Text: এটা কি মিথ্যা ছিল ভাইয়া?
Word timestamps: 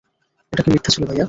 এটা 0.53 0.61
কি 0.65 0.69
মিথ্যা 0.71 0.91
ছিল 0.93 1.03
ভাইয়া? 1.03 1.19